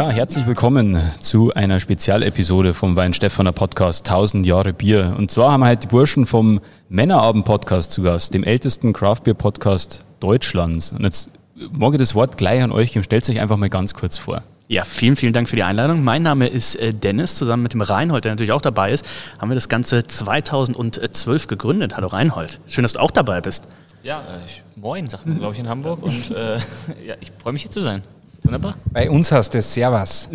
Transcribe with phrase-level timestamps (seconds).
[0.00, 5.14] Ja, herzlich willkommen zu einer Spezialepisode vom Wein Stefaner Podcast 1000 Jahre Bier.
[5.18, 9.24] Und zwar haben wir heute die Burschen vom Männerabend Podcast zu Gast, dem ältesten Craft
[9.24, 10.92] Beer Podcast Deutschlands.
[10.92, 11.28] Und jetzt
[11.70, 13.04] mag ich das Wort gleich an euch geben.
[13.04, 14.42] Stellt euch einfach mal ganz kurz vor.
[14.68, 16.02] Ja, vielen, vielen Dank für die Einladung.
[16.02, 17.34] Mein Name ist äh, Dennis.
[17.34, 19.04] Zusammen mit dem Reinhold, der natürlich auch dabei ist,
[19.38, 21.98] haben wir das Ganze 2012 gegründet.
[21.98, 22.58] Hallo Reinhold.
[22.66, 23.64] Schön, dass du auch dabei bist.
[24.02, 26.02] Ja, äh, ich, moin, sagt man, glaube ich, in Hamburg.
[26.02, 26.56] Und äh,
[27.06, 28.02] ja, ich freue mich hier zu sein.
[28.42, 28.74] Wunderbar.
[28.92, 30.28] Bei uns heißt es Servus.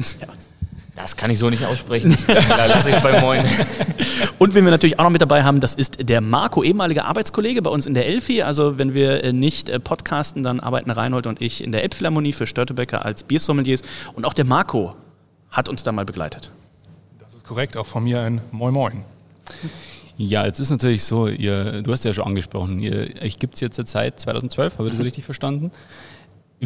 [0.96, 2.18] Das kann ich so nicht aussprechen.
[2.28, 3.44] da lasse ich es bei Moin.
[4.40, 7.62] Und wen wir natürlich auch noch mit dabei haben, das ist der Marco, ehemaliger Arbeitskollege
[7.62, 8.42] bei uns in der Elfi.
[8.42, 12.32] Also wenn wir äh, nicht äh, podcasten, dann arbeiten Reinhold und ich in der Elbphilharmonie
[12.32, 13.82] für Störtebecker als Biersommeliers.
[14.14, 14.96] Und auch der Marco
[15.50, 16.52] hat uns da mal begleitet.
[17.20, 19.04] Das ist korrekt, auch von mir ein Moin Moin.
[20.18, 23.62] Ja, jetzt ist natürlich so, ihr, du hast ja schon angesprochen, ihr, euch gibt es
[23.62, 25.72] jetzt seit 2012, habe ich das richtig verstanden?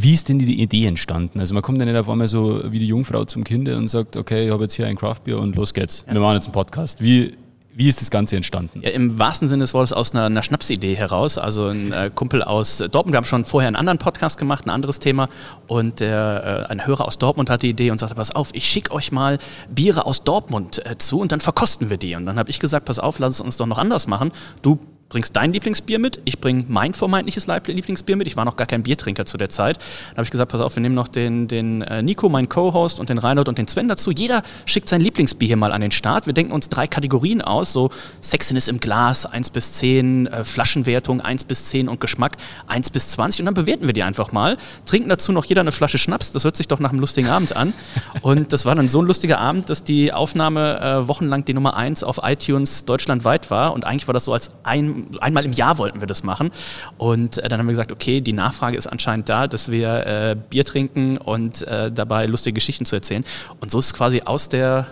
[0.01, 1.41] Wie ist denn die Idee entstanden?
[1.41, 4.15] Also man kommt ja nicht auf einmal so wie die Jungfrau zum Kind und sagt,
[4.15, 6.05] okay, ich habe jetzt hier ein Craftbier und los geht's.
[6.07, 6.13] Ja.
[6.13, 7.03] Wir machen jetzt einen Podcast.
[7.03, 7.35] Wie,
[7.73, 8.79] wie ist das Ganze entstanden?
[8.81, 11.37] Ja, Im wahrsten Sinne des Wortes aus einer, einer Schnapsidee heraus.
[11.37, 14.69] Also ein äh, Kumpel aus Dortmund, wir haben schon vorher einen anderen Podcast gemacht, ein
[14.69, 15.27] anderes Thema.
[15.67, 18.69] Und der, äh, ein Hörer aus Dortmund hatte die Idee und sagte, pass auf, ich
[18.69, 19.37] schicke euch mal
[19.69, 22.15] Biere aus Dortmund äh, zu und dann verkosten wir die.
[22.15, 24.31] Und dann habe ich gesagt, pass auf, lass es uns doch noch anders machen.
[24.61, 28.27] Du bringst dein Lieblingsbier mit, ich bringe mein vermeintliches Lieblingsbier mit.
[28.27, 29.77] Ich war noch gar kein Biertrinker zu der Zeit.
[29.77, 32.99] Dann habe ich gesagt, pass auf, wir nehmen noch den, den äh, Nico, meinen Co-Host,
[32.99, 34.11] und den Reinhold und den Sven dazu.
[34.11, 36.27] Jeder schickt sein Lieblingsbier hier mal an den Start.
[36.27, 37.89] Wir denken uns drei Kategorien aus, so
[38.21, 43.09] Sexiness im Glas, 1 bis 10, äh, Flaschenwertung 1 bis 10 und Geschmack 1 bis
[43.09, 43.41] 20.
[43.41, 44.57] Und dann bewerten wir die einfach mal.
[44.85, 46.31] Trinken dazu noch jeder eine Flasche Schnaps.
[46.31, 47.73] Das hört sich doch nach einem lustigen Abend an.
[48.21, 51.75] Und das war dann so ein lustiger Abend, dass die Aufnahme äh, wochenlang die Nummer
[51.75, 53.73] 1 auf iTunes deutschlandweit war.
[53.73, 56.51] Und eigentlich war das so als ein einmal im Jahr wollten wir das machen.
[56.97, 60.35] Und äh, dann haben wir gesagt, okay, die Nachfrage ist anscheinend da, dass wir äh,
[60.49, 63.23] Bier trinken und äh, dabei lustige Geschichten zu erzählen.
[63.59, 64.87] Und so ist quasi aus der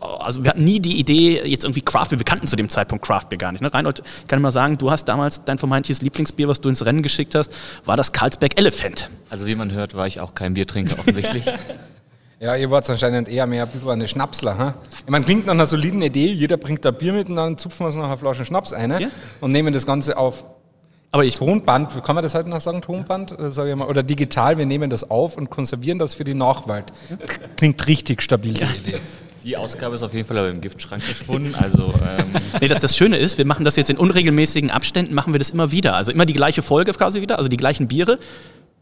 [0.00, 3.38] also wir hatten nie die Idee, jetzt irgendwie Craftbeer, wir kannten zu dem Zeitpunkt Craftbeer
[3.38, 3.60] gar nicht.
[3.60, 3.72] Ne?
[3.72, 7.02] Reinhold, ich kann mal sagen, du hast damals dein vermeintliches Lieblingsbier, was du ins Rennen
[7.02, 9.10] geschickt hast, war das Carlsberg Elephant.
[9.28, 11.44] Also wie man hört, war ich auch kein Biertrinker offensichtlich.
[12.44, 14.58] Ja, ihr wart anscheinend eher mehr ein bisschen eine Schnapsler.
[14.58, 14.74] Hm?
[15.06, 17.80] Ich meine, klingt nach einer soliden Idee, jeder bringt da Bier mit und dann zupfen
[17.80, 19.08] wir uns noch eine Flasche Schnaps ein ja?
[19.40, 20.44] und nehmen das Ganze auf
[21.10, 23.38] aber ich Tonband, kann man das heute noch sagen, Tonband?
[23.38, 26.34] Äh, sag ich mal, oder digital, wir nehmen das auf und konservieren das für die
[26.34, 26.86] Nachwelt.
[27.56, 28.98] Klingt richtig stabil, die Idee.
[29.44, 31.54] Die Ausgabe ist auf jeden Fall aber im Giftschrank verschwunden.
[31.54, 32.26] Also, ähm
[32.60, 35.50] nee, das, das Schöne ist, wir machen das jetzt in unregelmäßigen Abständen, machen wir das
[35.50, 35.94] immer wieder.
[35.94, 38.18] Also immer die gleiche Folge quasi wieder, also die gleichen Biere.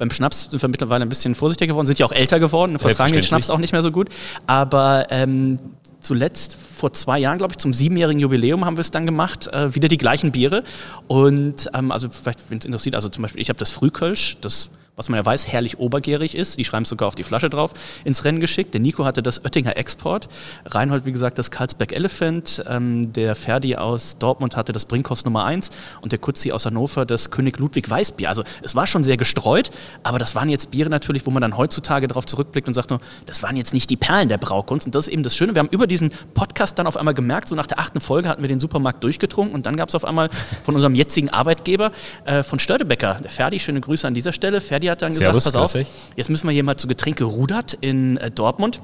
[0.02, 3.12] Beim Schnaps sind wir mittlerweile ein bisschen vorsichtiger geworden, sind ja auch älter geworden, vertragen
[3.12, 4.08] den Schnaps auch nicht mehr so gut.
[4.48, 5.60] Aber ähm,
[6.00, 9.76] zuletzt vor zwei Jahren, glaube ich, zum siebenjährigen Jubiläum haben wir es dann gemacht, äh,
[9.76, 10.64] wieder die gleichen Biere.
[11.06, 14.70] Und ähm, also vielleicht, wenn es interessiert, also zum Beispiel, ich habe das Frühkölsch, das
[14.94, 16.58] was man ja weiß, herrlich obergärig ist.
[16.58, 17.72] Die schreiben sogar auf die Flasche drauf,
[18.04, 18.74] ins Rennen geschickt.
[18.74, 20.28] Der Nico hatte das Oettinger Export.
[20.66, 22.62] Reinhold, wie gesagt, das Karlsberg Elephant.
[22.68, 25.70] Ähm, der Ferdi aus Dortmund hatte das Brinkhoff Nummer 1
[26.02, 28.28] und der Kutzi aus Hannover das König Ludwig Weißbier.
[28.28, 29.70] Also es war schon sehr gestreut,
[30.02, 33.00] aber das waren jetzt Biere natürlich, wo man dann heutzutage darauf zurückblickt und sagt nur,
[33.24, 34.86] das waren jetzt nicht die Perlen der Braukunst.
[34.86, 35.54] Und das ist eben das Schöne.
[35.54, 38.42] Wir haben über diesen Podcast dann auf einmal gemerkt, so nach der achten Folge hatten
[38.42, 40.28] wir den Supermarkt durchgetrunken und dann gab es auf einmal
[40.64, 41.92] von unserem jetzigen Arbeitgeber,
[42.26, 44.60] äh, von Störtebecker, der Ferdi, schöne Grüße an dieser Stelle.
[44.60, 47.74] Ferdi hat dann Servus, gesagt, pass auf, jetzt müssen wir hier mal zu Getränke Rudert
[47.80, 48.80] in äh, Dortmund.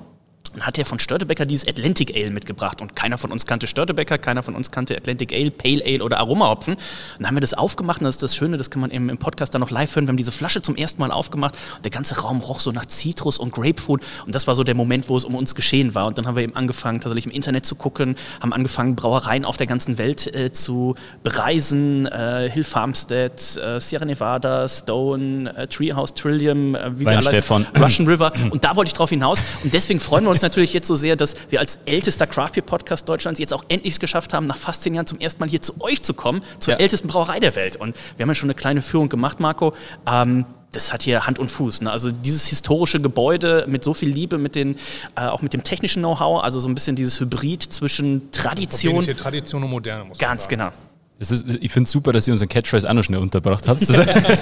[0.55, 2.81] Und hat er von Störtebecker dieses Atlantic Ale mitgebracht.
[2.81, 6.19] Und keiner von uns kannte Störtebecker, keiner von uns kannte Atlantic Ale, Pale Ale oder
[6.19, 6.75] Aromahopfen.
[6.75, 6.81] Und
[7.19, 9.19] dann haben wir das aufgemacht und das ist das Schöne, das kann man im, im
[9.19, 10.07] Podcast dann noch live hören.
[10.07, 12.87] Wir haben diese Flasche zum ersten Mal aufgemacht und der ganze Raum roch so nach
[12.87, 14.03] Zitrus und Grapefruit.
[14.27, 16.07] Und das war so der Moment, wo es um uns geschehen war.
[16.07, 19.57] Und dann haben wir eben angefangen, tatsächlich im Internet zu gucken, haben angefangen, Brauereien auf
[19.57, 22.07] der ganzen Welt äh, zu bereisen.
[22.07, 27.43] Äh, Hill Farmstead, äh, Sierra Nevada, Stone, äh, Treehouse, Trillium, äh, wie sie alle
[27.79, 28.33] Russian River.
[28.51, 29.43] Und da wollte ich drauf hinaus.
[29.63, 32.63] Und deswegen freuen wir uns natürlich jetzt so sehr, dass wir als ältester Craft Beer
[32.63, 35.49] Podcast Deutschlands jetzt auch endlich es geschafft haben, nach fast zehn Jahren zum ersten Mal
[35.49, 36.81] hier zu euch zu kommen, zur ja.
[36.81, 37.77] ältesten Brauerei der Welt.
[37.77, 39.75] Und wir haben ja schon eine kleine Führung gemacht, Marco.
[40.07, 41.83] Ähm, das hat hier Hand und Fuß.
[41.83, 41.91] Ne?
[41.91, 44.77] Also dieses historische Gebäude mit so viel Liebe, mit den,
[45.17, 49.05] äh, auch mit dem technischen Know-how, also so ein bisschen dieses Hybrid zwischen Tradition.
[49.17, 50.57] Tradition und Moderne, muss Ganz sagen.
[50.57, 50.73] genau.
[51.19, 53.81] Ist, ich finde es super, dass ihr unseren Catchphrase auch noch schnell unterbracht habt.
[53.83, 53.91] Das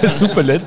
[0.03, 0.61] ist super nett.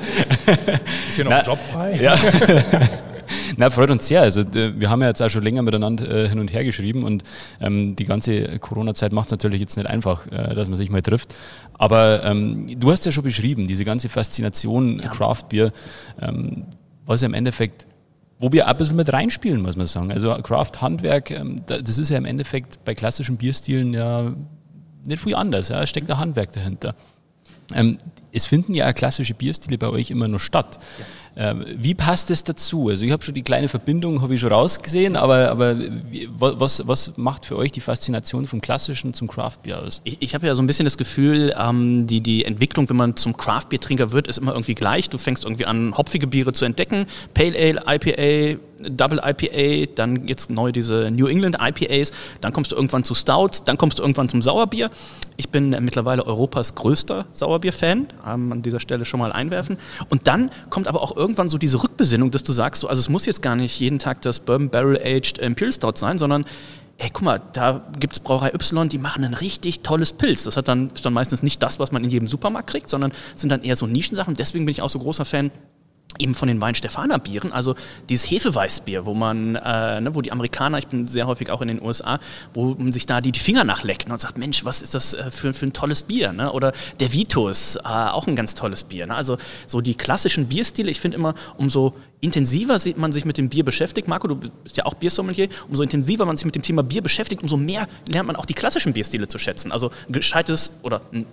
[1.07, 1.95] Ist hier noch ein Job frei?
[2.01, 2.15] Ja.
[3.57, 4.21] Na, freut uns sehr.
[4.21, 7.23] Also wir haben ja jetzt auch schon länger miteinander äh, hin und her geschrieben und
[7.59, 11.01] ähm, die ganze Corona-Zeit macht es natürlich jetzt nicht einfach, äh, dass man sich mal
[11.01, 11.35] trifft.
[11.73, 15.09] Aber ähm, du hast ja schon beschrieben, diese ganze Faszination ja.
[15.09, 15.71] Craft Beer,
[16.21, 16.65] ähm,
[17.05, 17.87] was ja im Endeffekt
[18.41, 20.11] wo wir auch ein bisschen mit reinspielen, muss man sagen.
[20.11, 24.33] Also Craft-Handwerk, ähm, das ist ja im Endeffekt bei klassischen Bierstilen ja
[25.05, 25.69] nicht viel anders.
[25.69, 25.83] Ja.
[25.83, 26.95] Es steckt ein Handwerk dahinter.
[27.73, 27.97] Ähm,
[28.33, 30.79] es finden ja klassische Bierstile bei euch immer noch statt.
[31.35, 32.89] Ähm, wie passt das dazu?
[32.89, 35.77] Also ich habe schon die kleine Verbindung, habe ich schon rausgesehen, aber, aber
[36.37, 40.01] was, was macht für euch die Faszination vom Klassischen zum Craftbier aus?
[40.03, 43.15] Ich, ich habe ja so ein bisschen das Gefühl, ähm, die, die Entwicklung, wenn man
[43.15, 45.09] zum Craftbier-Trinker wird, ist immer irgendwie gleich.
[45.09, 50.49] Du fängst irgendwie an, hopfige Biere zu entdecken, Pale Ale, IPA, Double IPA, dann jetzt
[50.49, 52.11] neu diese New England IPAs,
[52.41, 54.89] dann kommst du irgendwann zu Stouts, dann kommst du irgendwann zum Sauerbier.
[55.37, 59.77] Ich bin mittlerweile Europas größter Sauerbier-Fan, an dieser Stelle schon mal einwerfen.
[60.09, 63.09] Und dann kommt aber auch irgendwann so diese Rückbesinnung, dass du sagst, so, also es
[63.09, 66.45] muss jetzt gar nicht jeden Tag das Bourbon Barrel Aged Imperial Stout sein, sondern
[66.97, 70.43] ey, guck mal, da gibt es Brauerei Y, die machen ein richtig tolles Pilz.
[70.43, 73.11] Das hat dann, ist dann meistens nicht das, was man in jedem Supermarkt kriegt, sondern
[73.35, 74.35] sind dann eher so Nischensachen.
[74.35, 75.51] Deswegen bin ich auch so großer Fan
[76.19, 77.75] eben von den Weinstefaner Bieren, also
[78.09, 81.67] dieses Hefeweißbier, wo man, äh, ne, wo die Amerikaner, ich bin sehr häufig auch in
[81.67, 82.19] den USA,
[82.53, 85.53] wo man sich da die, Finger nachleckt und sagt, Mensch, was ist das äh, für,
[85.53, 86.31] für ein tolles Bier?
[86.31, 86.51] Ne?
[86.51, 89.07] Oder der Vitus, äh, auch ein ganz tolles Bier.
[89.07, 89.15] Ne?
[89.15, 89.37] Also
[89.67, 94.07] so die klassischen Bierstile, ich finde immer, umso intensiver man sich mit dem Bier beschäftigt,
[94.07, 97.41] Marco, du bist ja auch Biersommelier, umso intensiver man sich mit dem Thema Bier beschäftigt,
[97.41, 99.71] umso mehr lernt man auch die klassischen Bierstile zu schätzen.
[99.71, 101.25] Also ein gescheites oder ein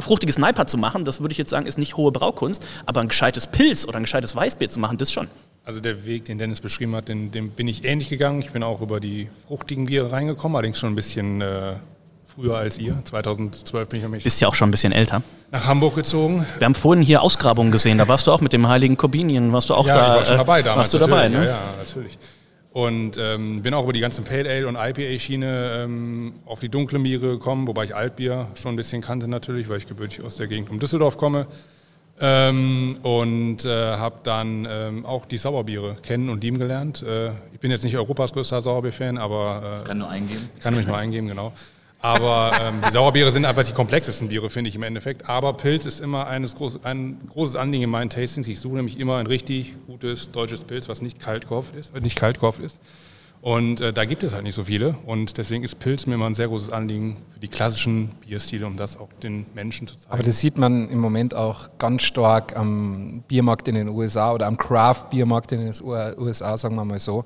[0.00, 3.08] fruchtiges Neiper zu machen, das würde ich jetzt sagen, ist nicht hohe Braukunst, aber ein
[3.08, 5.28] gescheites Pilz oder ein gescheites Weißbier zu machen, das schon.
[5.64, 8.40] Also der Weg, den Dennis beschrieben hat, den, den bin ich ähnlich gegangen.
[8.40, 11.76] Ich bin auch über die fruchtigen Biere reingekommen, allerdings schon ein bisschen äh,
[12.34, 12.96] früher als ihr.
[13.04, 14.24] 2012 bin ich nämlich.
[14.24, 15.22] Bist ja auch schon ein bisschen älter.
[15.50, 16.46] Nach Hamburg gezogen.
[16.58, 19.70] Wir haben vorhin hier Ausgrabungen gesehen, da warst du auch mit dem heiligen Korbinien, warst
[19.70, 20.12] du auch ja, da.
[20.14, 20.78] Ich war schon dabei damals.
[20.78, 21.44] Warst du dabei, ne?
[21.44, 22.18] Ja, ja, natürlich.
[22.72, 26.98] Und ähm, bin auch über die ganzen Pale Ale und IPA-Schiene ähm, auf die dunkle
[26.98, 30.48] Miere gekommen, wobei ich Altbier schon ein bisschen kannte natürlich, weil ich gebürtig aus der
[30.48, 31.46] Gegend um Düsseldorf komme.
[32.20, 37.02] Ähm, und äh, habe dann ähm, auch die Sauerbiere kennen und lieben gelernt.
[37.02, 39.62] Äh, ich bin jetzt nicht Europas größter Sauerbier-Fan, aber...
[39.64, 40.48] Äh, das kann nur eingeben.
[40.60, 41.52] Kann mich nur eingeben, genau.
[42.04, 45.26] Aber ähm, die Sauerbiere sind einfach die komplexesten Biere, finde ich im Endeffekt.
[45.26, 48.46] Aber Pilz ist immer eines groß, ein großes Anliegen in meinen Tastings.
[48.46, 51.96] Ich suche nämlich immer ein richtig gutes deutsches Pilz, was nicht Kaltkorf ist.
[51.96, 52.78] Äh, nicht Kaltkorf ist.
[53.40, 54.96] Und äh, da gibt es halt nicht so viele.
[55.06, 58.76] Und deswegen ist Pilz mir immer ein sehr großes Anliegen für die klassischen Bierstile, um
[58.76, 60.12] das auch den Menschen zu zeigen.
[60.12, 64.46] Aber das sieht man im Moment auch ganz stark am Biermarkt in den USA oder
[64.46, 67.24] am Craft-Biermarkt in den USA, sagen wir mal so.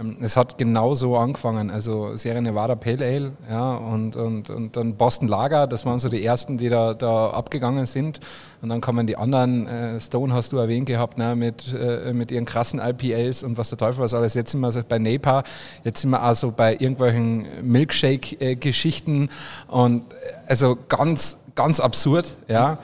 [0.00, 4.96] Ähm, es hat genauso angefangen, also Sierra Nevada Pale Ale ja, und, und, und dann
[4.96, 8.20] Boston Lager, das waren so die ersten, die da, da abgegangen sind.
[8.62, 12.30] Und dann kommen die anderen, äh, Stone hast du erwähnt gehabt, ne, mit, äh, mit
[12.30, 14.34] ihren krassen IPAs und was der Teufel was alles.
[14.34, 15.42] Jetzt sind wir also bei Napa,
[15.84, 19.28] jetzt sind wir also bei irgendwelchen Milkshake-Geschichten
[19.68, 20.14] und äh,
[20.46, 22.78] also ganz, ganz absurd, ja.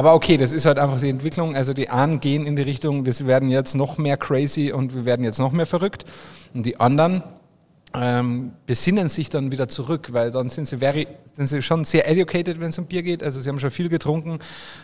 [0.00, 1.54] Aber okay, das ist halt einfach die Entwicklung.
[1.54, 5.04] Also die einen gehen in die Richtung, wir werden jetzt noch mehr crazy und wir
[5.04, 6.06] werden jetzt noch mehr verrückt.
[6.54, 7.22] Und die anderen
[7.92, 12.08] ähm, besinnen sich dann wieder zurück, weil dann sind sie, very, sind sie schon sehr
[12.08, 13.22] educated, wenn es um Bier geht.
[13.22, 14.38] Also sie haben schon viel getrunken.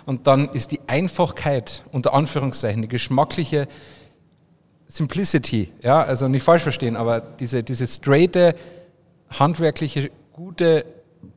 [0.04, 3.68] Und dann ist die Einfachkeit, unter Anführungszeichen, die geschmackliche
[4.86, 8.54] Simplicity, ja, also nicht falsch verstehen, aber diese, diese straighte,
[9.30, 10.84] handwerkliche, gute,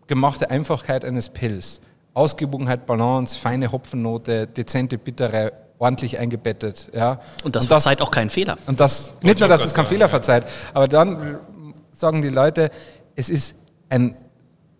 [0.08, 1.80] gemachte Einfachkeit eines Pilz
[2.14, 6.90] Ausgewogenheit, Balance, feine Hopfennote, dezente Bittere, ordentlich eingebettet.
[6.94, 7.20] Ja.
[7.44, 8.58] Und das, und das verzeiht auch keinen Fehler.
[8.68, 11.40] Und das, nicht nur, dass es keinen Fehler verzeiht, aber dann
[11.94, 12.72] sagen die Leute,
[13.16, 13.56] es ist
[13.90, 14.16] ein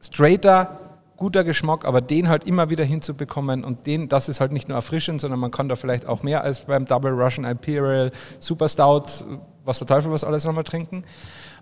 [0.02, 0.89] straighter,
[1.20, 4.76] guter Geschmack, aber den halt immer wieder hinzubekommen und den, das ist halt nicht nur
[4.76, 9.26] erfrischend, sondern man kann da vielleicht auch mehr als beim Double Russian Imperial Super Stout,
[9.64, 11.04] was der Teufel was alles nochmal trinken.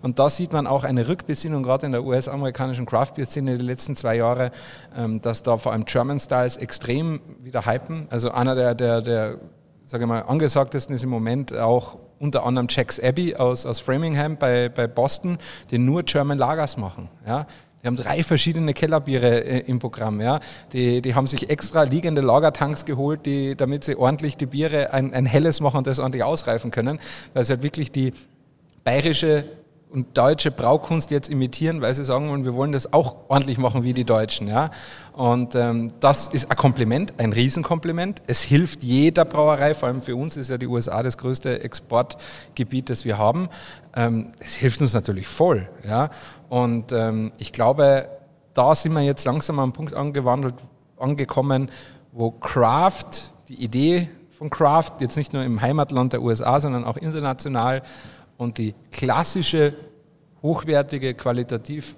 [0.00, 3.64] Und da sieht man auch eine Rückbesinnung, gerade in der US-amerikanischen Craft Beer Szene die
[3.64, 4.52] letzten zwei Jahre,
[4.96, 8.06] ähm, dass da vor allem German Styles extrem wieder hypen.
[8.10, 9.38] Also einer der, der, der
[9.84, 14.36] sage ich mal, angesagtesten ist im Moment auch unter anderem Jack's Abbey aus, aus Framingham
[14.36, 15.38] bei, bei Boston,
[15.70, 17.08] die nur German Lagers machen.
[17.26, 17.46] Ja.
[17.88, 20.20] Die haben drei verschiedene Kellerbiere äh, im Programm.
[20.20, 20.40] Ja.
[20.74, 25.14] Die, die haben sich extra liegende Lagertanks geholt, die, damit sie ordentlich die Biere ein,
[25.14, 27.00] ein helles machen und das ordentlich ausreifen können,
[27.32, 28.12] weil sie halt wirklich die
[28.84, 29.46] bayerische
[29.90, 33.84] und deutsche Braukunst jetzt imitieren, weil sie sagen wollen, wir wollen das auch ordentlich machen
[33.84, 34.46] wie die Deutschen.
[34.46, 34.70] Ja?
[35.12, 38.22] Und ähm, das ist ein Kompliment, ein Riesenkompliment.
[38.26, 42.90] Es hilft jeder Brauerei, vor allem für uns ist ja die USA das größte Exportgebiet,
[42.90, 43.48] das wir haben.
[43.94, 45.68] Ähm, es hilft uns natürlich voll.
[45.86, 46.10] Ja?
[46.48, 48.08] Und ähm, ich glaube,
[48.52, 50.54] da sind wir jetzt langsam am Punkt angewandelt,
[50.98, 51.70] angekommen,
[52.12, 56.96] wo Craft, die Idee von Craft, jetzt nicht nur im Heimatland der USA, sondern auch
[56.96, 57.82] international,
[58.38, 59.74] und die klassische,
[60.42, 61.96] hochwertige, qualitativ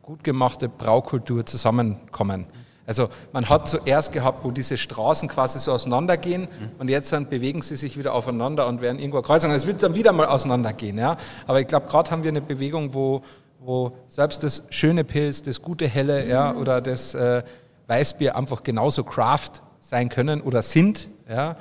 [0.00, 2.46] gut gemachte Braukultur zusammenkommen.
[2.86, 6.70] Also man hat zuerst gehabt, wo diese Straßen quasi so auseinandergehen mhm.
[6.78, 9.50] und jetzt dann bewegen sie sich wieder aufeinander und werden irgendwo kreuzen.
[9.50, 10.98] Es wird dann wieder mal auseinandergehen.
[10.98, 11.16] Ja?
[11.46, 13.22] Aber ich glaube, gerade haben wir eine Bewegung, wo,
[13.58, 16.60] wo selbst das schöne Pilz, das gute Helle ja, mhm.
[16.60, 17.42] oder das äh,
[17.86, 21.08] Weißbier einfach genauso Craft sein können oder sind.
[21.26, 21.56] Ja?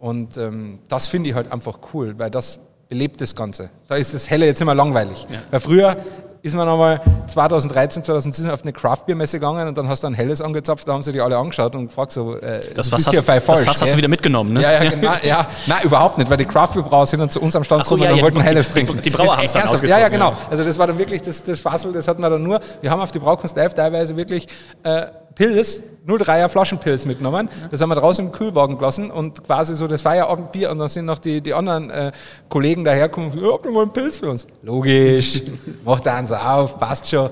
[0.00, 3.70] Und ähm, das finde ich halt einfach cool, weil das belebt das Ganze.
[3.88, 5.26] Da ist das Helle jetzt immer langweilig.
[5.30, 5.38] Ja.
[5.50, 5.96] Weil früher
[6.44, 10.42] ist man nochmal 2013, 2017 auf eine Craft-Bier-Messe gegangen und dann hast du ein helles
[10.42, 13.46] angezapft, da haben sie die alle angeschaut und gefragt so, äh, das was hast, falsch,
[13.46, 14.60] das was hast du wieder mitgenommen, ne?
[14.60, 17.64] Ja, ja, genau, ja, nein, überhaupt nicht, weil die Craft-Bier-Brauer sind dann zu uns am
[17.64, 18.96] Stand so, gekommen ja, und ja, wollten helles trinken.
[18.96, 20.34] Die, die Brauer haben es dann Ja, ja, genau.
[20.50, 23.00] Also das war dann wirklich das, das Fassel, das hatten wir dann nur, wir haben
[23.00, 24.46] auf die Braukunst Live teilweise wirklich
[24.82, 27.48] äh, Pilz, 03er Flaschenpilz mitgenommen.
[27.70, 31.06] Das haben wir draußen im Kühlwagen gelassen und quasi so das Feierabendbier und dann sind
[31.06, 32.12] noch die, die anderen äh,
[32.48, 34.46] Kollegen dahergekommen, ja, habt ihr mal einen Pilz für uns?
[34.62, 35.42] Logisch,
[35.84, 37.30] macht eins auf, passt schon.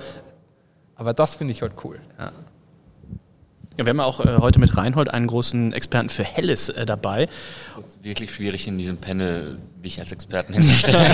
[0.96, 1.98] Aber das finde ich halt cool.
[2.18, 2.32] Ja.
[3.78, 7.28] Ja, wir haben auch äh, heute mit Reinhold einen großen Experten für Helles äh, dabei.
[7.78, 11.10] Es ist wirklich schwierig in diesem Panel mich als Experten hinzustellen.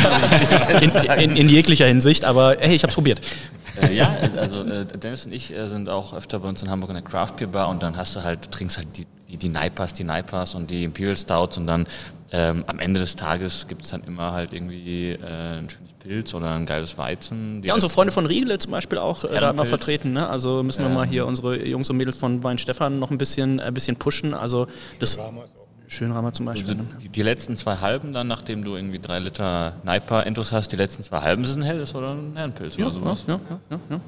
[0.82, 3.20] in, in, in, jeglicher Hinsicht, aber hey, ich habe es probiert.
[3.82, 6.90] Äh, ja, also äh, Dennis und ich äh, sind auch öfter bei uns in Hamburg
[6.90, 9.36] in der Craft Beer Bar und dann hast du halt, du trinkst halt die, die,
[9.36, 11.86] die Naipas, die Naipas und die Imperial Stouts und dann
[12.30, 16.34] ähm, am Ende des Tages gibt es dann immer halt irgendwie äh, ein schönes Pilz
[16.34, 17.62] oder ein geiles Weizen.
[17.64, 20.12] Ja, unsere Freunde von Riegele zum Beispiel auch äh, da immer vertreten.
[20.12, 20.28] Ne?
[20.28, 20.94] Also müssen wir ähm.
[20.94, 24.34] mal hier unsere Jungs und Mädels von Wein Stefan noch ein bisschen, ein bisschen pushen.
[24.34, 24.66] Also
[24.98, 25.18] das
[25.88, 26.70] Schönramer zum Beispiel.
[26.74, 30.70] Also die, die, letzten zwei Halben dann, nachdem du irgendwie drei Liter Naipa Entos hast,
[30.70, 33.24] die letzten zwei Halben sind ein helles oder ein Herrenpilz ja, oder sowas.
[33.26, 34.00] Ja, ja, ja, ja.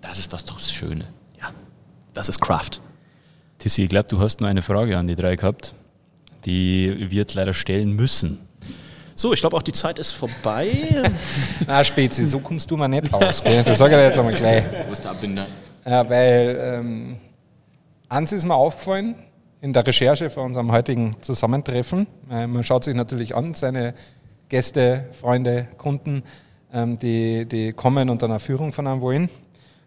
[0.00, 1.04] Das ist das doch das Schöne.
[1.40, 1.50] Ja,
[2.14, 2.80] das ist Craft.
[3.58, 5.74] Tissi, ich glaube, du hast nur eine Frage an die drei gehabt,
[6.44, 8.38] die wir jetzt leider stellen müssen.
[9.16, 11.02] So, ich glaube auch die Zeit ist vorbei.
[11.66, 13.42] Na, Spezi, so kommst du mal nicht aus.
[13.42, 13.64] Gell?
[13.64, 14.64] Das sage ich dir jetzt einmal gleich.
[14.86, 15.46] Wo ist der Abbinder?
[15.84, 17.16] Ja, weil ähm,
[18.08, 19.16] eins ist mir aufgefallen
[19.60, 22.06] in der Recherche für unserem heutigen Zusammentreffen.
[22.30, 23.94] Äh, man schaut sich natürlich an, seine
[24.48, 26.22] Gäste, Freunde, Kunden,
[26.72, 29.28] ähm, die, die kommen und dann eine Führung von einem wollen.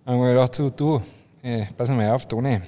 [0.06, 1.02] Dann habe ich gedacht, so, du,
[1.42, 2.60] ey, pass mal auf, Toni,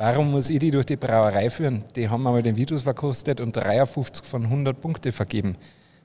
[0.00, 1.84] Warum muss ich die durch die Brauerei führen?
[1.96, 5.56] Die haben einmal den Vitus verkostet und 53 von 100 Punkte vergeben.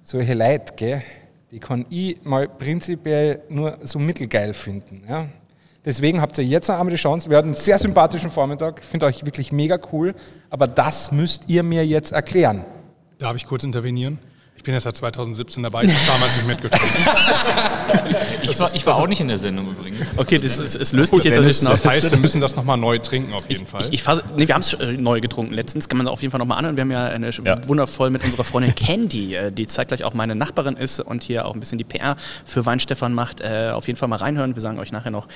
[0.01, 1.03] Solche Leute, gell,
[1.51, 5.03] die kann ich mal prinzipiell nur so mittelgeil finden.
[5.07, 5.27] Ja?
[5.85, 7.29] Deswegen habt ihr jetzt einmal die Chance.
[7.29, 8.79] Wir hatten einen sehr sympathischen Vormittag.
[8.81, 10.15] Ich finde euch wirklich mega cool.
[10.49, 12.63] Aber das müsst ihr mir jetzt erklären.
[13.17, 14.19] Darf ich kurz intervenieren?
[14.55, 16.89] Ich bin jetzt seit 2017 dabei, ich habe damals nicht mitgekommen.
[18.43, 20.07] ich, war, ich war auch nicht in der Sendung übrigens.
[20.15, 21.81] Okay, das, es, es löst sich jetzt ein bisschen aus.
[21.81, 23.81] Das heißt, wir müssen das nochmal neu trinken auf jeden ich, Fall.
[23.81, 26.31] Ich, ich fasse, nee, wir haben es äh, neu getrunken letztens, kann man auf jeden
[26.31, 26.77] Fall nochmal anhören.
[26.77, 27.67] Wir haben ja eine ja.
[27.67, 31.55] wundervoll mit unserer Freundin Candy, äh, die zeitgleich auch meine Nachbarin ist und hier auch
[31.55, 33.41] ein bisschen die PR für Weinstefan macht.
[33.41, 34.55] Äh, auf jeden Fall mal reinhören.
[34.55, 35.27] Wir sagen euch nachher noch,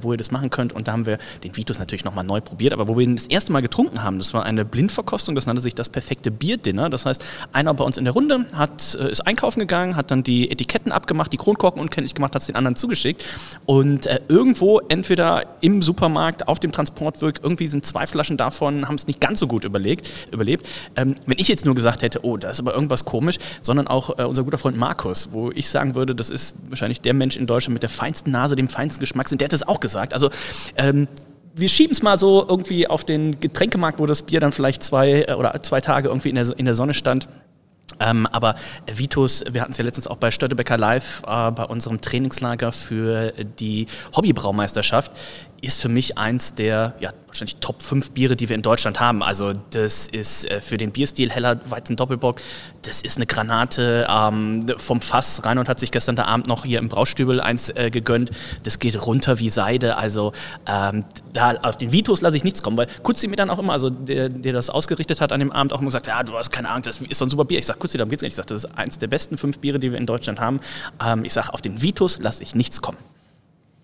[0.00, 0.72] wo ihr das machen könnt.
[0.72, 2.72] Und da haben wir den Vitus natürlich nochmal neu probiert.
[2.72, 5.62] Aber wo wir ihn das erste Mal getrunken haben, das war eine Blindverkostung, das nannte
[5.62, 6.90] sich das perfekte Bierdinner.
[6.90, 10.50] Das heißt, einer bei uns in der Runde hat, ist einkaufen gegangen, hat dann die
[10.50, 13.24] Etiketten abgemacht, die Kronkorken unkenntlich gemacht, hat es den anderen zugeschickt.
[13.64, 18.96] Und äh, irgendwo, entweder im Supermarkt, auf dem Transportweg, irgendwie sind zwei Flaschen davon, haben
[18.96, 20.66] es nicht ganz so gut überlegt, überlebt.
[20.96, 24.18] Ähm, wenn ich jetzt nur gesagt hätte, oh, da ist aber irgendwas komisch, sondern auch
[24.18, 27.46] äh, unser guter Freund Markus, wo ich sagen würde, das ist wahrscheinlich der Mensch in
[27.46, 30.14] Deutschland mit der feinsten Nase, dem feinsten Geschmack, der hat das auch gesagt.
[30.14, 30.30] Also
[30.76, 31.08] ähm,
[31.56, 35.22] wir schieben es mal so irgendwie auf den Getränkemarkt, wo das Bier dann vielleicht zwei
[35.22, 37.28] äh, oder zwei Tage irgendwie in der, in der Sonne stand.
[38.00, 42.00] Ähm, aber Vitus, wir hatten es ja letztens auch bei Stöttebecker Live äh, bei unserem
[42.00, 45.12] Trainingslager für die Hobbybraumeisterschaft,
[45.60, 49.22] ist für mich eins der ja, wahrscheinlich Top 5 Biere, die wir in Deutschland haben.
[49.22, 52.40] Also das ist äh, für den Bierstil Heller Weizen Doppelbock,
[52.82, 55.44] das ist eine Granate ähm, vom Fass.
[55.44, 58.30] Reinhold hat sich gestern Abend noch hier im Braustübel eins äh, gegönnt.
[58.62, 59.96] Das geht runter wie Seide.
[59.96, 60.32] Also
[60.66, 63.72] ähm, da auf den Vitus lasse ich nichts kommen, weil Kutzi mir dann auch immer,
[63.72, 66.50] also der, der das ausgerichtet hat an dem Abend, auch immer gesagt, ja, du hast
[66.50, 67.58] keine Ahnung, das ist so ein super Bier.
[67.58, 68.32] Ich sage, Kutzi, darum geht's nicht.
[68.32, 70.60] Ich sage, das ist eins der besten fünf Biere, die wir in Deutschland haben.
[71.04, 72.98] Ähm, ich sage, auf den Vitus lasse ich nichts kommen.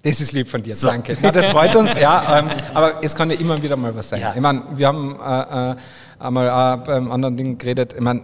[0.02, 0.88] Das ist lieb von dir, so.
[0.88, 1.16] danke.
[1.23, 2.38] Na, das freut uns, ja.
[2.40, 4.21] Ähm, aber es kann ja immer wieder mal was sein.
[4.21, 4.32] Ja.
[4.35, 5.76] Ich meine, wir haben äh, äh,
[6.18, 7.92] einmal äh, beim anderen Ding geredet.
[7.94, 8.23] Ich meine,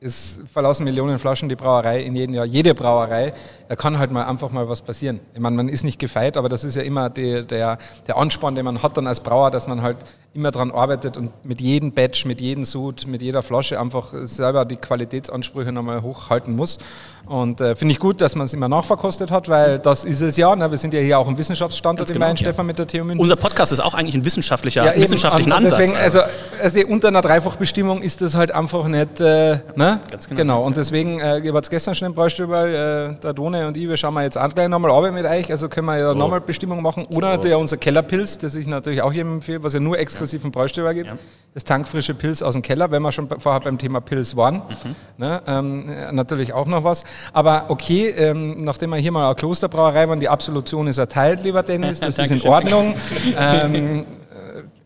[0.00, 3.32] es verlassen Millionen Flaschen die Brauerei in jedem Jahr, jede Brauerei.
[3.68, 5.20] Da kann halt mal einfach mal was passieren.
[5.34, 8.54] Ich meine, man ist nicht gefeit, aber das ist ja immer die, der, der Ansporn,
[8.54, 9.96] den man hat dann als Brauer, dass man halt
[10.34, 14.64] immer daran arbeitet und mit jedem Batch, mit jedem Sud, mit jeder Flasche einfach selber
[14.64, 16.78] die Qualitätsansprüche nochmal hochhalten muss.
[17.26, 20.36] Und äh, finde ich gut, dass man es immer nachverkostet hat, weil das ist es
[20.36, 20.54] ja.
[20.54, 20.70] Ne?
[20.70, 22.66] Wir sind ja hier auch ein Wissenschaftsstandort in Weinstefan genau, ja.
[22.66, 23.20] mit der TU München.
[23.20, 25.76] Unser Podcast ist auch eigentlich ein wissenschaftlicher, ja, wissenschaftlichen Ansatz.
[25.76, 26.20] Deswegen, also,
[26.62, 29.87] also unter einer Dreifachbestimmung ist das halt einfach nicht, äh, ne?
[30.10, 30.40] Ganz genau.
[30.40, 30.64] genau.
[30.64, 33.96] Und deswegen, äh, ihr wart gestern schon im Bräustübel, äh, der Done und ich, wir
[33.96, 36.14] schauen wir jetzt auch gleich nochmal Arbeit mit euch, also können wir ja oh.
[36.14, 37.04] nochmal Bestimmung machen.
[37.06, 37.36] Oder so.
[37.36, 40.94] natürlich unser Kellerpilz, das ich natürlich auch jedem empfehle, was ja nur exklusiv im Bräustübel
[40.94, 41.08] gibt.
[41.08, 41.18] Ja.
[41.54, 44.56] Das tankfrische Pilz aus dem Keller, wenn wir schon vorher beim Thema Pilz waren.
[44.56, 44.94] Mhm.
[45.16, 45.42] Ne?
[45.46, 47.04] Ähm, natürlich auch noch was.
[47.32, 51.62] Aber okay, ähm, nachdem wir hier mal eine Klosterbrauerei waren, die Absolution ist erteilt, lieber
[51.62, 52.94] Dennis, das ist in Ordnung.
[53.36, 54.04] ähm,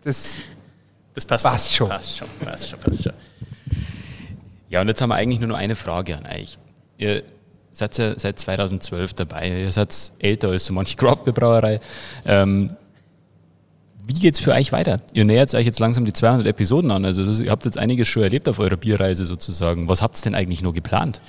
[0.05, 0.37] das,
[1.15, 1.89] das passt, passt, schon.
[1.89, 3.13] Passt schon, passt schon, passt schon.
[4.73, 6.57] Ja, und jetzt haben wir eigentlich nur noch eine Frage an euch.
[6.97, 7.23] Ihr
[7.73, 11.79] seid ja seit 2012 dabei, ihr seid älter als so manche Craft-Brauerei.
[12.25, 12.71] Ähm,
[14.07, 15.02] wie geht's für euch weiter?
[15.12, 17.05] Ihr nähert euch jetzt langsam die 200 Episoden an.
[17.05, 19.91] Also ihr habt jetzt einiges schon erlebt auf eurer Bierreise sozusagen.
[19.91, 21.21] Was habt ihr denn eigentlich nur geplant?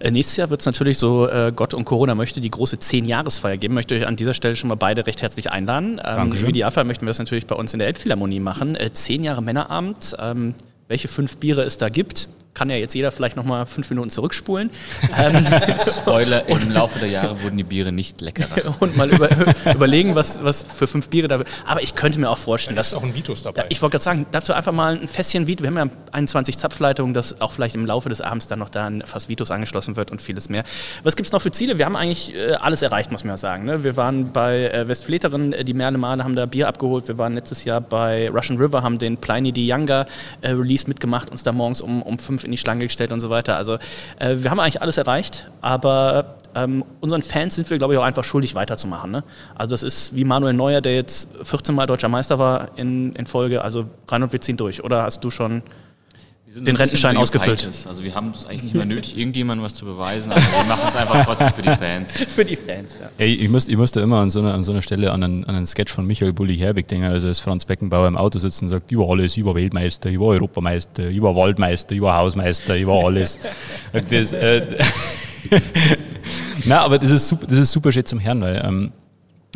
[0.00, 3.58] Äh, nächstes Jahr wird es natürlich so, äh, Gott und Corona möchte die große 10-Jahresfeier
[3.58, 3.74] geben.
[3.74, 6.00] Möchte euch an dieser Stelle schon mal beide recht herzlich einladen.
[6.02, 8.74] Ähm, Im Idealfall möchten wir das natürlich bei uns in der Elbphilharmonie machen.
[8.74, 10.16] Äh, zehn Jahre Männerabend.
[10.18, 10.54] Ähm,
[10.88, 14.10] welche fünf Biere es da gibt, kann ja jetzt jeder vielleicht noch mal fünf Minuten
[14.10, 14.70] zurückspulen.
[15.18, 15.46] Ähm,
[15.88, 18.76] Spoiler, im Laufe der Jahre wurden die Biere nicht leckerer.
[18.80, 19.30] und mal über,
[19.72, 22.90] überlegen, was, was für fünf Biere da Aber ich könnte mir auch vorstellen, dass...
[22.90, 23.62] Da ist auch ein Vitus dabei.
[23.62, 25.62] Da, ich wollte gerade sagen, dazu einfach mal ein Fässchen Vitus.
[25.62, 28.86] Wir haben ja 21 Zapfleitungen, dass auch vielleicht im Laufe des Abends dann noch da
[28.86, 30.64] ein Fass Vitus angeschlossen wird und vieles mehr.
[31.02, 31.78] Was gibt es noch für Ziele?
[31.78, 33.64] Wir haben eigentlich äh, alles erreicht, muss man ja sagen.
[33.64, 33.84] Ne?
[33.84, 37.08] Wir waren bei äh, Westfleterin, äh, die Merle Male haben da Bier abgeholt.
[37.08, 40.06] Wir waren letztes Jahr bei Russian River, haben den Pliny the Younger
[40.42, 43.28] äh, Release mitgemacht, uns da morgens um, um fünf in die Schlange gestellt und so
[43.30, 43.56] weiter.
[43.56, 43.74] Also
[44.18, 48.04] äh, wir haben eigentlich alles erreicht, aber ähm, unseren Fans sind wir, glaube ich, auch
[48.04, 49.10] einfach schuldig weiterzumachen.
[49.10, 49.24] Ne?
[49.54, 53.26] Also das ist wie Manuel Neuer, der jetzt 14 Mal deutscher Meister war in, in
[53.26, 53.62] Folge.
[53.62, 54.82] Also rein und wir ziehen durch.
[54.82, 55.62] Oder hast du schon
[56.60, 57.68] den Rentenschein ausgefüllt.
[57.86, 60.88] Also wir haben es eigentlich nicht mehr nötig, irgendjemandem was zu beweisen, aber wir machen
[60.88, 62.10] es einfach trotzdem für die Fans.
[62.34, 63.10] für die Fans, ja.
[63.18, 65.44] Ey, ich, musste, ich musste immer an so, einer, an so einer Stelle an einen,
[65.44, 68.62] an einen Sketch von Michael Bulli Herbig denken, also als Franz Beckenbauer im Auto sitzt
[68.62, 72.00] und sagt, ich war alles, ich war Weltmeister, ich war Europameister, ich war Waldmeister, ich
[72.00, 73.38] war Hausmeister, ich war alles.
[74.08, 74.78] das, äh,
[76.64, 78.92] Na, aber das ist super, das ist super schön zum Herrn, weil ähm,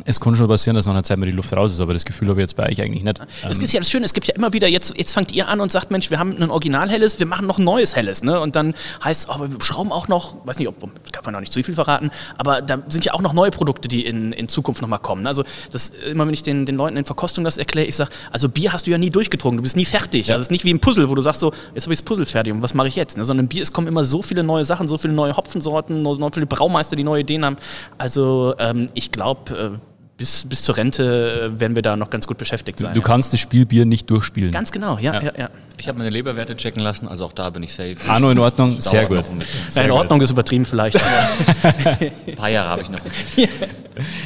[0.05, 2.05] es kann schon passieren, dass nach einer Zeit mal die Luft raus ist, aber das
[2.05, 3.21] Gefühl habe ich jetzt bei euch eigentlich nicht.
[3.49, 5.61] Es ist ja das Schöne, es gibt ja immer wieder, jetzt, jetzt fangt ihr an
[5.61, 8.23] und sagt, Mensch, wir haben ein Original Helles, wir machen noch ein neues Helles.
[8.23, 8.41] Ne?
[8.41, 11.41] Und dann heißt es, oh, wir schrauben auch noch, weiß nicht, ob, kann man noch
[11.41, 14.49] nicht zu viel verraten, aber da sind ja auch noch neue Produkte, die in, in
[14.49, 15.27] Zukunft nochmal kommen.
[15.27, 18.49] Also das, immer wenn ich den, den Leuten in Verkostung das erkläre, ich sage, also
[18.49, 20.29] Bier hast du ja nie durchgetrunken, du bist nie fertig.
[20.29, 20.35] Ja.
[20.35, 22.05] Also es ist nicht wie ein Puzzle, wo du sagst so, jetzt habe ich das
[22.05, 23.17] Puzzle fertig und was mache ich jetzt?
[23.17, 23.25] Ne?
[23.25, 26.47] Sondern Bier, es kommen immer so viele neue Sachen, so viele neue Hopfensorten, so viele
[26.47, 27.57] Braumeister, die neue Ideen haben.
[27.99, 29.90] Also ähm, ich glaube, äh,
[30.21, 32.93] bis, bis zur Rente äh, werden wir da noch ganz gut beschäftigt sein.
[32.93, 34.53] Du, du kannst das Spielbier nicht durchspielen.
[34.53, 35.15] Ganz genau, ja.
[35.15, 35.23] ja.
[35.23, 35.51] ja, ja.
[35.79, 37.97] Ich habe meine Leberwerte checken lassen, also auch da bin ich safe.
[38.07, 39.25] Ah, nur in Ordnung, sehr gut.
[39.69, 40.25] Sehr in Ordnung gut.
[40.25, 41.03] ist übertrieben vielleicht.
[41.63, 43.01] Ein paar Jahre habe ich noch.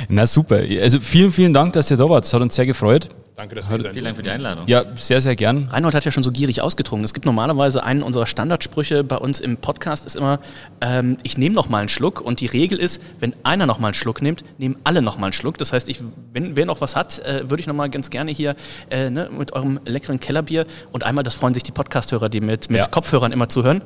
[0.08, 0.62] Na super.
[0.82, 2.24] Also vielen, vielen Dank, dass ihr da wart.
[2.24, 3.08] Es hat uns sehr gefreut.
[3.36, 4.68] Danke, dass du Vielen Dank für die Einladung.
[4.68, 5.66] Ja, sehr, sehr gern.
[5.68, 7.04] Reinhold hat ja schon so gierig ausgetrunken.
[7.04, 10.38] Es gibt normalerweise einen unserer Standardsprüche bei uns im Podcast, ist immer,
[10.80, 12.20] ähm, ich nehme noch mal einen Schluck.
[12.20, 15.26] Und die Regel ist, wenn einer noch mal einen Schluck nimmt, nehmen alle noch mal
[15.26, 15.58] einen Schluck.
[15.58, 15.98] Das heißt, ich,
[16.32, 18.54] wenn wer noch was hat, äh, würde ich noch mal ganz gerne hier
[18.88, 22.70] äh, ne, mit eurem leckeren Kellerbier und einmal, das freuen sich die Podcast-Hörer, die mit,
[22.70, 22.86] mit ja.
[22.86, 23.82] Kopfhörern immer zuhören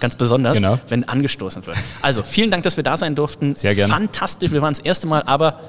[0.00, 0.78] ganz besonders, genau.
[0.88, 1.76] wenn angestoßen wird.
[2.02, 3.56] Also vielen Dank, dass wir da sein durften.
[3.56, 3.92] Sehr gerne.
[3.92, 5.60] Fantastisch, wir waren das erste Mal, aber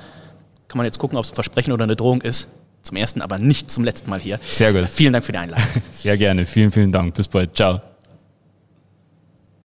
[0.67, 2.47] kann man jetzt gucken, ob es ein Versprechen oder eine Drohung ist.
[2.81, 4.39] Zum ersten, aber nicht zum letzten Mal hier.
[4.47, 4.89] Sehr gut.
[4.89, 5.65] Vielen Dank für die Einladung.
[5.91, 6.45] Sehr gerne.
[6.45, 7.13] Vielen, vielen Dank.
[7.13, 7.55] Bis bald.
[7.55, 7.81] Ciao.